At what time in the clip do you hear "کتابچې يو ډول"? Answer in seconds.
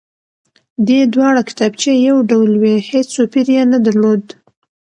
1.49-2.51